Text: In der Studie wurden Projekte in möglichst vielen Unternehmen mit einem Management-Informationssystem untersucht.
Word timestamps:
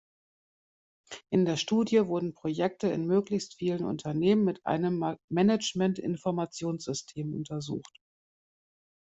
In 1.29 1.45
der 1.45 1.57
Studie 1.57 2.07
wurden 2.07 2.33
Projekte 2.33 2.87
in 2.87 3.05
möglichst 3.05 3.53
vielen 3.53 3.85
Unternehmen 3.85 4.43
mit 4.45 4.65
einem 4.65 5.15
Management-Informationssystem 5.29 7.35
untersucht. 7.35 7.99